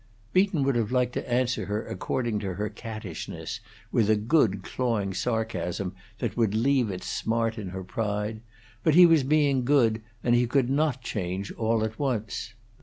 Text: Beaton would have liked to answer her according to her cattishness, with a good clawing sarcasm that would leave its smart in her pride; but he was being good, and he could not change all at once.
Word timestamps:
Beaton 0.33 0.63
would 0.63 0.75
have 0.77 0.91
liked 0.91 1.13
to 1.13 1.31
answer 1.31 1.67
her 1.67 1.85
according 1.85 2.39
to 2.39 2.55
her 2.55 2.69
cattishness, 2.69 3.59
with 3.91 4.09
a 4.09 4.15
good 4.15 4.63
clawing 4.63 5.13
sarcasm 5.13 5.93
that 6.17 6.35
would 6.35 6.55
leave 6.55 6.89
its 6.89 7.05
smart 7.05 7.55
in 7.59 7.69
her 7.69 7.83
pride; 7.83 8.41
but 8.81 8.95
he 8.95 9.05
was 9.05 9.21
being 9.21 9.63
good, 9.63 10.01
and 10.23 10.33
he 10.33 10.47
could 10.47 10.71
not 10.71 11.03
change 11.03 11.51
all 11.51 11.83
at 11.83 11.99
once. 11.99 12.55